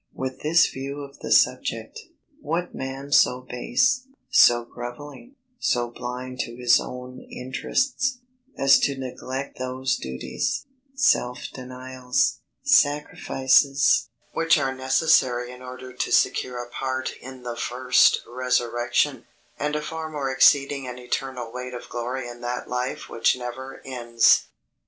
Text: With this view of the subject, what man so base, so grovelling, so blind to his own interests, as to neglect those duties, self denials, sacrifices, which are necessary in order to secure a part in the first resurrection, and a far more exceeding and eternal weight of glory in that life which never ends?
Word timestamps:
With 0.15 0.41
this 0.41 0.67
view 0.67 1.01
of 1.01 1.19
the 1.19 1.31
subject, 1.31 1.99
what 2.41 2.73
man 2.73 3.11
so 3.11 3.41
base, 3.41 4.07
so 4.31 4.65
grovelling, 4.65 5.35
so 5.59 5.91
blind 5.91 6.39
to 6.39 6.55
his 6.55 6.79
own 6.79 7.19
interests, 7.29 8.17
as 8.57 8.79
to 8.79 8.97
neglect 8.97 9.59
those 9.59 9.95
duties, 9.97 10.65
self 10.95 11.49
denials, 11.53 12.39
sacrifices, 12.63 14.09
which 14.33 14.57
are 14.57 14.73
necessary 14.73 15.51
in 15.51 15.61
order 15.61 15.93
to 15.93 16.11
secure 16.11 16.57
a 16.57 16.71
part 16.71 17.11
in 17.21 17.43
the 17.43 17.55
first 17.55 18.23
resurrection, 18.27 19.27
and 19.59 19.75
a 19.75 19.83
far 19.83 20.09
more 20.09 20.31
exceeding 20.31 20.87
and 20.87 20.97
eternal 20.99 21.53
weight 21.53 21.75
of 21.75 21.89
glory 21.89 22.27
in 22.27 22.41
that 22.41 22.67
life 22.67 23.07
which 23.07 23.37
never 23.37 23.83
ends? 23.85 24.47